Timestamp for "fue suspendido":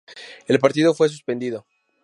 0.95-1.63